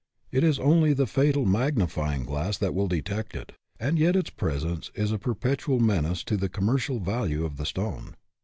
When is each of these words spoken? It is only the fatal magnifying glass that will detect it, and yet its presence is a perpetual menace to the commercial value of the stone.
It 0.31 0.43
is 0.43 0.57
only 0.57 0.93
the 0.93 1.05
fatal 1.05 1.45
magnifying 1.45 2.23
glass 2.23 2.57
that 2.57 2.73
will 2.73 2.87
detect 2.87 3.35
it, 3.35 3.51
and 3.79 3.99
yet 3.99 4.15
its 4.15 4.31
presence 4.31 4.89
is 4.95 5.11
a 5.11 5.19
perpetual 5.19 5.79
menace 5.79 6.23
to 6.23 6.37
the 6.37 6.49
commercial 6.49 6.99
value 6.99 7.45
of 7.45 7.57
the 7.57 7.67
stone. 7.67 8.15